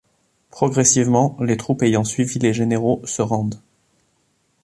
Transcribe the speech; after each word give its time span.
Progressivement, 0.49 1.37
les 1.41 1.57
troupes 1.57 1.83
ayant 1.83 2.03
suivi 2.03 2.39
les 2.39 2.53
généraux 2.53 3.03
se 3.05 3.21
rendent. 3.21 3.59